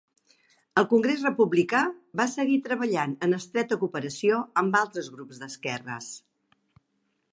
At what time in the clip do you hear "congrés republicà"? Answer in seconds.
0.93-1.81